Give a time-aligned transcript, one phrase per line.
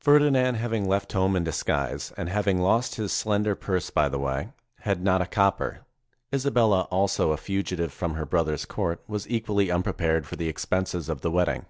[0.00, 4.48] Ferdinand, having left home in disguise, and having lost his slender purse by the way,
[4.80, 5.82] had not a copper.
[6.32, 11.08] Isa bella also, a fugitive from her brother's court, was equally unprepared for the expenses
[11.08, 11.66] of the wedding.